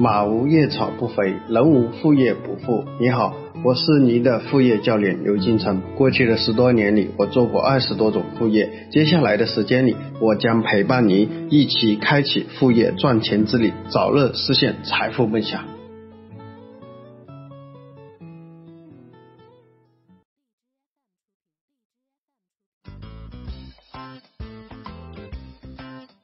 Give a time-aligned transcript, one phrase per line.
[0.00, 2.84] 马无夜草不肥，人无副业不富。
[3.00, 5.82] 你好，我是您的副业教练刘金成。
[5.96, 8.86] 过去的十多年里，我做过二十多种副业。
[8.92, 15.77] 接下来的时间里，我将陪伴您一起开启副业赚钱之旅，早日实现财富梦想。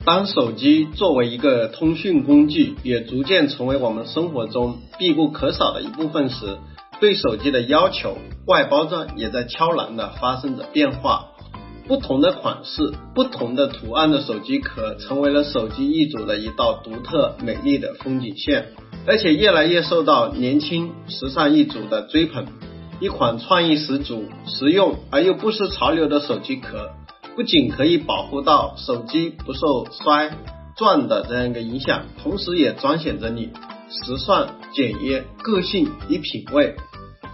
[0.04, 6.58] 当手机作为一个通讯工具，也逐渐成为我们生活中必不可少的一部分时，
[7.00, 11.28] 对手机的要求、外包装也在悄然的发生着变化。
[11.88, 18.72] 不同的款式、不同的图案的手机壳，成为了手机一族的一道独特美丽的风景线，
[19.06, 22.46] 而且越来越受到年轻时尚一族的追捧。
[23.00, 26.90] 一款创意十足、实用而又不失潮流的手机壳。
[27.36, 30.30] 不仅可以保护到手机不受摔
[30.76, 33.50] 撞的这样一个影响，同时也彰显着你
[33.90, 36.76] 时尚、简约、个性与品味。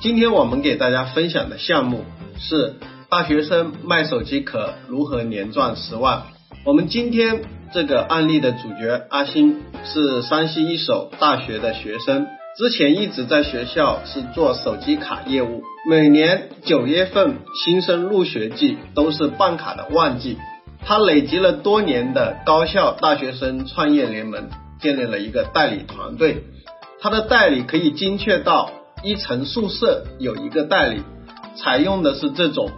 [0.00, 2.04] 今天我们给大家分享的项目
[2.38, 2.76] 是
[3.10, 6.22] 大学生卖手机壳如何年赚十万。
[6.64, 7.42] 我们今天
[7.72, 12.26] 这个案例的主角阿星是山西一所大学的学生。
[12.58, 20.36] 之前一直在学校是做手机卡业务，每年九月份新生入学季都是办卡的旺季。
[20.84, 26.44] 他累积了多年的高校大学生创业联盟，建立了一个代理团队。
[27.00, 28.70] 他的代理可以精确到
[29.04, 31.02] 一层宿舍有一个代理，
[31.56, 32.68] 采用的是这种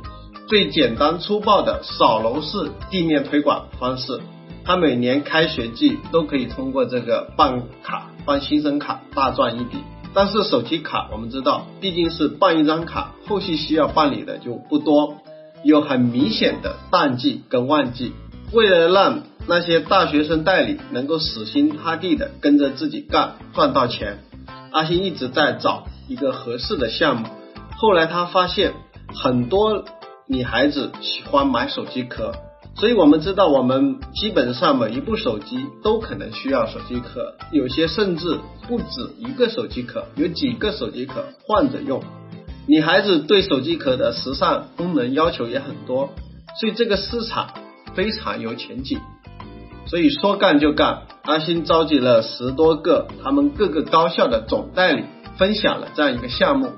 [0.49, 4.21] 最简单粗暴的扫楼式地面推广方式。
[4.65, 8.09] 他每年开学季都可以通过这个办卡。
[8.25, 9.79] 办新生卡大赚一笔，
[10.15, 15.17] 但是手机卡我们知道毕竟是办一张卡，后续需要办理的就不多，
[15.65, 18.13] 有很明显的淡季跟旺季。
[18.53, 24.19] 为了让那些大学生代理能够死心塌地的跟着自己干，赚到钱，
[24.71, 27.27] 阿星一直在找一个合适的项目。
[27.77, 28.75] 后来他发现
[29.13, 29.85] 很多
[30.29, 32.35] 女孩子喜欢买手机壳。
[32.75, 42.03] 所以我们知道，我们基本上每一部手机都可能需要手机壳，有些甚至不止一个手机壳，有几个手机壳换着用。
[42.67, 46.11] 女孩子对手机壳的时尚功能要求也很多，
[46.61, 47.51] 所以这个市场
[47.95, 48.99] 非常有前景。
[49.87, 55.05] 所以说干就干，阿星召集了十多个他们各个高校的总代理，
[55.37, 56.71] 分享了这样一个项目，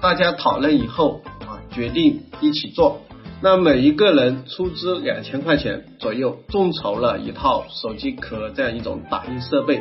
[0.00, 3.00] 大家讨论以后啊，决定一起做。
[3.42, 9.80] 那每一个人出资两千块钱左右，众筹了一套手机壳这样一种打印设备，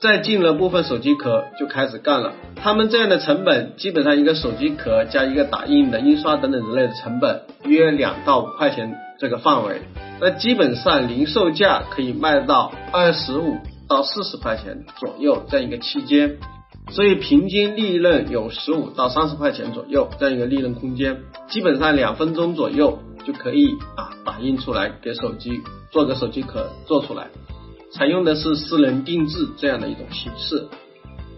[0.00, 2.32] 再进了部分手机壳就开始干了。
[2.54, 9.82] 他们这样的成本，基本上一个手机壳加一个打印的印刷等等之类的成本，约两到五块钱这个范围。
[10.20, 13.56] 那基本上零售价可以卖到二十五
[13.88, 16.36] 到四十块钱左右这样一个期间。
[16.92, 27.28] 所以平均利润有十五到三十块钱左右这样一个利润空间，基本上两分钟左右就可以啊打印出来给手机做个手机壳做出来，
[27.92, 30.68] 采用的是私人定制这样的一种形式，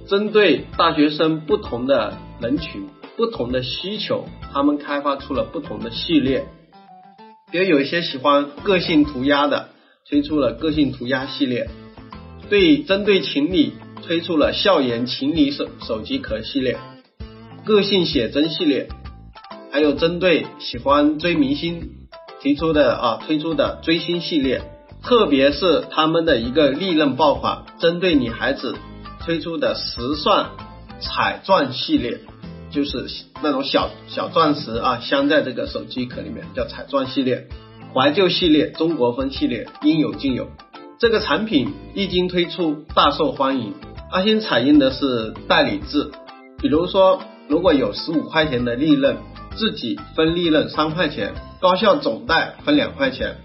[0.09, 6.49] 针对大学生不同的人群、不同的需求，他们开发出了不同的系列，
[7.53, 9.69] 比如有一些喜欢个性涂鸦的，
[10.11, 11.69] 推出了个性涂鸦系列，
[12.51, 13.71] 对针对情侣。
[14.07, 16.77] 推出了校园情侣手手机壳系列、
[17.65, 18.89] 个性写真系列，
[19.73, 21.91] 还有针对喜欢追明星
[22.43, 24.61] 提出的啊推出的追星系列，
[25.03, 28.77] 特别是他们的一个利润爆款，针对女孩子
[29.25, 30.51] 推出的时尚
[31.01, 32.21] 彩钻系列，
[32.71, 33.07] 就是
[33.43, 37.49] 那种小小钻石啊镶在这个手机壳里面，叫彩钻系列，
[37.95, 40.51] 怀旧系列、中国风系列应有尽有。
[40.99, 43.73] 这个产品一经推出，大受欢迎。
[44.15, 46.13] 阿星采用的是代理制，
[46.63, 49.17] 比如说，如果有十五块钱的利润，
[49.57, 53.39] 自己分利润三块钱，高校总代分两块钱，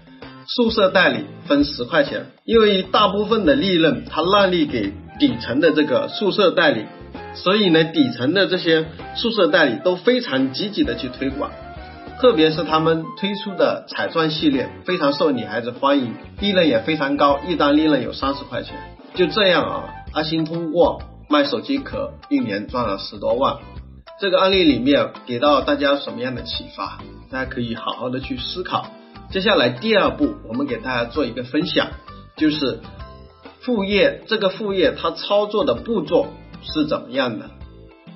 [0.46, 2.26] 宿舍代理分十块钱。
[2.44, 6.84] 因为大部分的利润他让利给底层的这个宿舍代理，
[7.34, 11.50] 所以呢，底层的这些宿舍代理都非常积极的去推广，
[12.20, 18.76] 特别是他们推出的彩钻系列非常受女孩子欢迎，利润也非常高，一单利润有三十块钱。
[19.16, 19.96] 就这样啊。
[20.12, 23.58] 阿星通过卖手机壳，一年赚了十多万。
[24.20, 26.98] 这个案例里面给到大家什么样的启发？
[27.30, 28.90] 大家可以好好的去思考。
[29.30, 31.90] 接下来第二步，我们给大家做一个分享，
[32.36, 32.80] 就是
[33.60, 36.26] 副业这个副业它操作的步骤
[36.62, 37.50] 是怎么样的？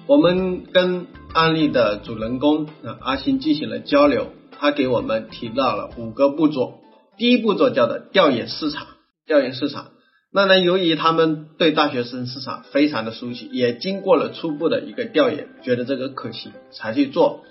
[0.08, 6.80] 我们跟案例的主人公啊阿星进行了交流，他给我们提到了五个步骤。
[7.16, 8.88] 第一步骤叫做调研市场，
[9.24, 9.92] 调研市场。
[10.36, 17.44] 那呢，由于他们对大学生市场非常的熟悉，也经过了初步的一个调研，觉得这个可行才去做。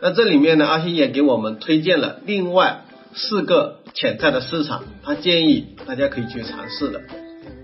[0.00, 7.02] 那这里面呢，阿星也给我们推荐了另外四个潜在的市场，他建议大家可以去尝试的。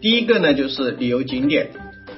[0.02, 1.70] 第一个呢，就是旅游景点，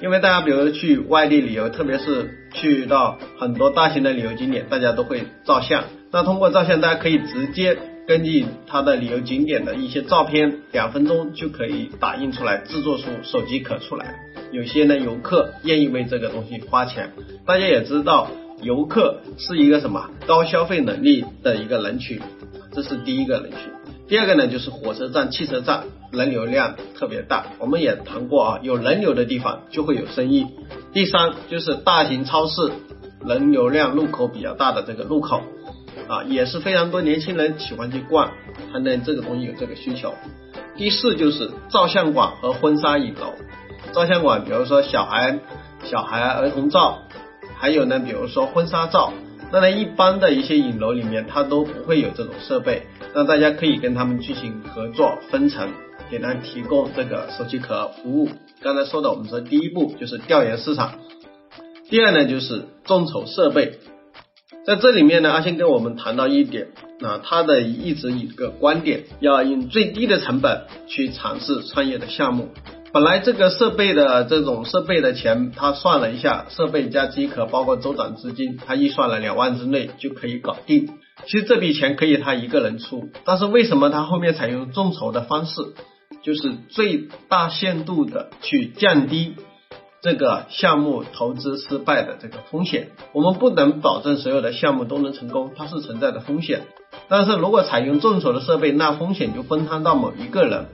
[0.02, 5.84] 因为大家比如去外地旅游，特别是去到很多大型的旅游景点，大家都会照相。
[6.10, 7.78] 那通过照相，大家可以直接
[8.08, 14.14] 根据它的旅游景点的一些照片，两分钟就可以打印出来，制作出手机壳出来。
[14.50, 17.12] 有些呢游客愿意为这个东西花钱，
[17.44, 18.30] 大家也知道。
[18.60, 22.20] 游客是一个什么高消费能力的一个人群，
[22.72, 23.60] 这是第一个人群。
[24.08, 30.44] 第二个呢，就是火车站、汽车站人流量特别大，我们也谈过啊，有人流的地方就会有生意。
[30.92, 32.72] 第三就是大型超市
[33.24, 35.42] 人流量入口比较大的这个路口
[36.06, 38.32] 啊，也是非常多年轻人喜欢去逛，
[38.72, 40.14] 他呢这个东西有这个需求。
[40.76, 43.34] 第四就是照相馆和婚纱影楼，
[43.92, 45.40] 照相馆比如说小孩、
[45.84, 47.00] 小孩儿童照。
[47.60, 49.12] 还有呢，比如说婚纱照，
[49.50, 52.86] 那呢一般的一些影楼里面它都不会有这种设备，
[53.16, 55.68] 那大家可以跟他们进行合作分成，
[56.08, 58.28] 给他提供这个手机壳服务。
[58.62, 61.00] 刚才说的，我们说第一步就是调研市场，
[61.90, 63.80] 第二呢就是众筹设备。
[64.68, 66.66] 在这里面呢，阿星跟我们谈到一点，
[67.00, 72.50] 啊，他的一直一个观点，要用最低的成本去尝试创业的项目。
[72.92, 80.90] 本来这个设备的这种设备的钱，他算了一下，设备加机壳，包括周转资金，他预算了两万之内就可以搞定。
[81.24, 85.62] 其实这笔钱可以他一个人出，但是为什么他后面采用众筹的方式，
[86.22, 89.34] 就是最大限度的去降低
[90.00, 92.90] 这个项目投资失败的这个风险。
[93.12, 96.62] 我们不能保证所有的项目都能成功，它是存在的风险。
[97.08, 100.66] 但是如果采用众筹的设备，那风险就分摊到某一个人。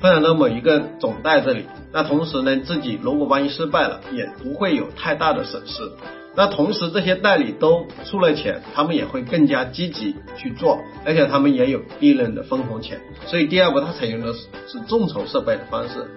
[0.00, 5.90] 分享到某一个总代这里，那同时呢，自己如果万一失败了，也不会有太大的损失。
[6.36, 13.00] 那同时这些代理都出了钱，他们也会更加积极去做，而且他们也有利润的分红钱。
[13.26, 16.08] 所以第二步，它采用的是是众筹设备的方式。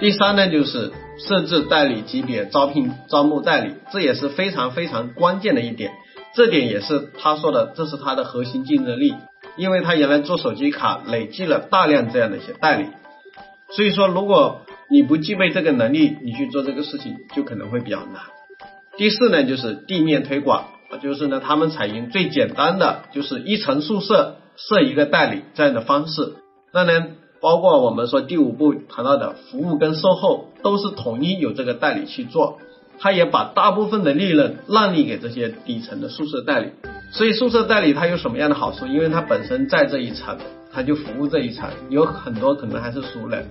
[0.00, 5.92] 第三呢，就是设置代理级别招聘招募代理，这也是非常非常关键的一点。
[6.34, 9.14] 这点也是他说的，这是他的核心竞争力，
[9.58, 12.86] 因为他原来做手机卡累积了大量这样的一些代理。
[13.76, 18.22] 所以说，如果你不具备这个能力，你去做这个事情就可能会比较难。
[18.96, 20.64] 第四呢，就是地面推广，
[21.02, 26.36] 就是呢，他们采用最简单的，就是一层宿舍设一个代理这样的方式。
[26.72, 27.06] 那呢，
[27.40, 32.58] 包括我们说第五步谈到的服务跟售后，都是统一由这个代理去做。
[32.98, 36.72] 他也把大部分的利润让利给这些底层的宿舍代理。
[37.12, 38.86] 所以宿舍代理它有什么样的好处？
[38.86, 40.38] 因为它本身在这一层。
[40.72, 43.48] 他就服务这一层，有很多可能还是熟人，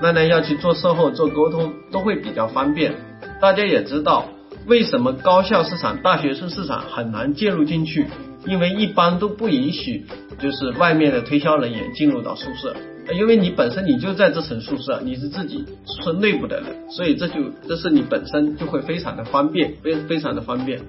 [0.00, 2.94] 那呢要去做售后、做沟通都会比较方便。
[3.40, 4.26] 大家也知道，
[4.68, 8.06] 为什么高校市场、大学生市场很难介入进去？
[8.46, 10.06] 因为一般都不允许，
[10.38, 12.76] 就是外面的推销人员进入到宿舍，
[13.14, 20.80] 因为你本身你就在这层宿舍，你是自己村内部的人，所以这就这是你本身就会非常的方便，非非常的方便。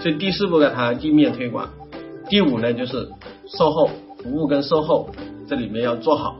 [0.00, 1.70] 所以第四步呢，它地面推广，
[2.28, 3.08] 第五呢就是
[3.56, 3.90] 售后。
[4.22, 5.10] 服务跟售后
[5.48, 6.36] 这里面要做好，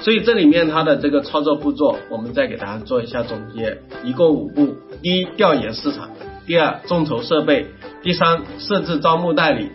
[0.00, 6.08] 所以这里面它的这个操作步骤，我们再给大家做一下总结，一共五步：第一，调研市场；
[6.46, 7.66] 第二，众筹设备；
[8.02, 9.66] 第三，设置招募代理；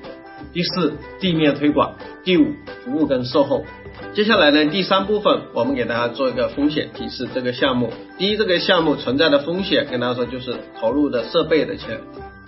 [0.53, 2.53] 第四，地面推广；第五，
[2.83, 3.65] 服务跟售后。
[4.13, 11.99] 接下来呢，第三部分我们给大家做一个风险提示，这个项目，第一，这个项目存在的风险，跟大家说就是投入的设备的钱。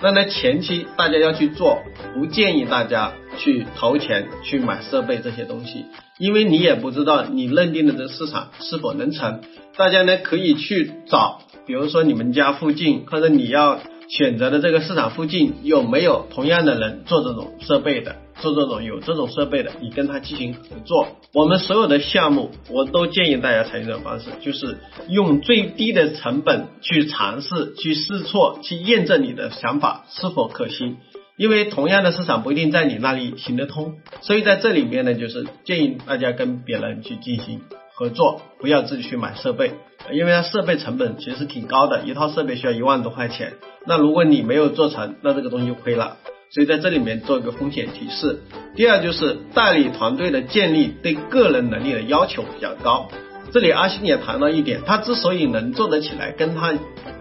[0.02, 1.84] 那呢，前期大家要去做，
[2.16, 5.86] 不建议大家去投钱去买设备这些东西，
[6.18, 9.42] 因为你也不知道你认定的这个市场是否能成。
[9.78, 13.80] 大家呢可以去找，比如说你们家附近或者你要
[14.18, 18.18] 选择的这个市场附近有没有同样的人做这种设备的。
[18.42, 21.08] 做这种有这种设备的，你跟他进行合作。
[21.32, 30.98] 我们所有的项目，我都建议大家采用这种方式，就是用最低的成本去尝试、去试错、去验证你的想法是否可行。
[31.38, 37.62] 因为同样的市场不一定在你那里行得通，所以在这里面呢，就是建议大家跟别人去进行
[38.02, 39.74] 合作，不要自己去买设备，
[40.12, 43.54] 因为它设备成本其实挺高的，一套设备需要一万多块钱。
[43.86, 46.18] 那如果你没有做成，那这个东西就亏了。
[46.50, 48.42] 所以在这里面做一个风险提示。
[48.76, 53.08] 第二就是代理团队的建立对个人能力的要求比较高。
[53.52, 56.74] 这里阿星也谈到一点，他之所以能做得起来，跟他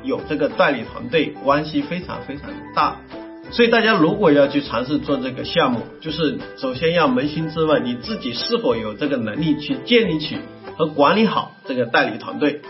[0.02, 2.96] 有这个代理团队关系非常非常大。
[3.52, 10.38] 所以大家如果要去尝试做这个项目，就是首先要扪心自问，你自己是否有这个能力去建立起
[10.76, 12.60] 和管理好这个代理团队，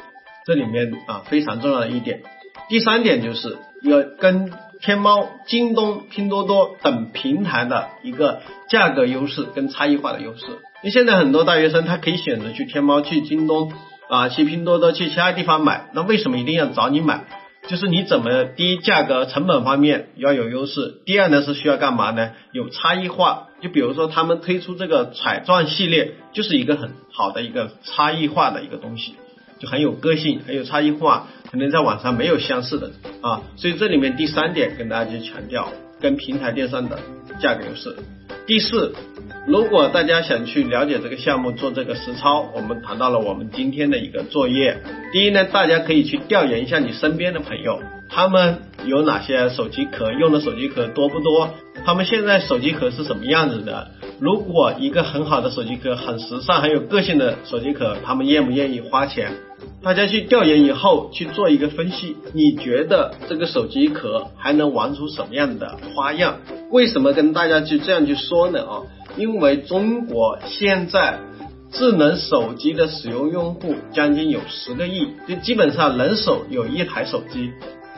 [0.46, 2.22] 这里面啊非常重要的一点。
[2.68, 10.46] 第三点就是要跟天猫、京东、拼多多等平台的一个价格优势跟差异化的优势。
[10.82, 13.72] 因为现在很多大学生他可以选择去天猫、去京东
[14.08, 17.24] 啊、去拼多多、去其他地方买，那为什么一定要找你买？
[17.70, 22.32] 就是你怎么第一价格成本方面要有优势，第二呢是需要干嘛呢？
[22.50, 23.46] 有差异化。
[23.62, 29.14] 就比如说他们推出这个彩钻系列，就是一个很好的一个差异化的一个东西，
[29.60, 33.42] 就很有个性，很有差异化，可能在网上没有相似的啊。
[33.54, 36.98] 所以这里面第三点跟大家去强调，跟平台电商的
[37.38, 37.94] 价格优势。
[38.48, 38.96] 第四。
[39.46, 44.76] 如果大家想去了解这个项目，做这个实操，我们谈到了我们今天的一个作业。
[45.12, 47.80] 第一呢，大家可以去调研一下你身边的朋友，
[48.10, 51.50] 他们有哪些手机壳，用的手机壳多不多？
[51.86, 53.88] 他们现在手机壳是什么样子的？
[54.20, 59.32] 如果一个很好的手机壳，很时尚、很有个性的手机壳，他们愿不愿意花钱？
[59.82, 66.40] 大家去调研以后去做一个分析，你觉得这个手机壳还能玩出什么样的花样？
[66.70, 68.60] 为什么跟大家去这样去说呢？
[68.60, 68.82] 啊？
[69.16, 71.18] 因为中国现在
[71.70, 77.52] 智能手机的使用用户将近有十个亿，就基本上人手有一台手机。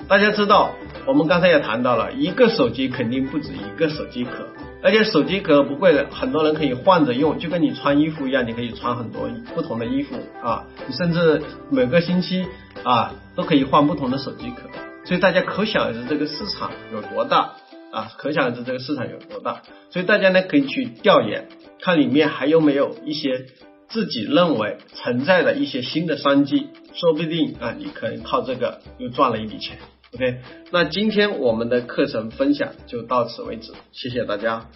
[0.09, 0.73] 大家知道，
[1.07, 4.49] 我们刚才也谈到了，一个手机肯定不止一个手机壳，
[4.83, 11.41] 而且手机壳不会很多人可以换着用，就跟你穿衣服一样，你可以穿很多不同的衣服啊，你甚至
[11.71, 12.45] 每个星期
[12.83, 14.69] 啊都可以换不同的手机壳。
[15.05, 17.53] 所以大家可想而知这个市场有多大。
[17.93, 21.49] 啊，可想而知这个市场有多大，所以大家呢可以去调研，
[21.81, 23.47] 看里面还有没有一些
[23.89, 29.77] 自己认为存在的一些新的商机，说不定啊，你可以靠这个又赚了一笔钱。
[30.15, 34.67] OK，那今天我们的课程分享就到此为止，谢谢大家。